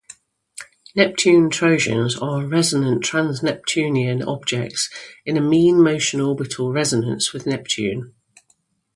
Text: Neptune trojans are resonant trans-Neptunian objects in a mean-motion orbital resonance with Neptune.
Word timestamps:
Neptune 0.95 1.51
trojans 1.51 2.17
are 2.17 2.43
resonant 2.47 3.03
trans-Neptunian 3.03 4.23
objects 4.23 4.89
in 5.27 5.37
a 5.37 5.41
mean-motion 5.41 6.19
orbital 6.19 6.71
resonance 6.71 7.33
with 7.33 7.45
Neptune. 7.45 8.11